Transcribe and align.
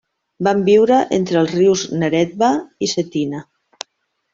Van 0.47 0.63
viure 0.69 0.97
entre 1.19 1.39
els 1.43 1.55
rius 1.59 1.85
Neretva 2.01 2.53
i 2.89 2.93
Cetina. 2.97 3.49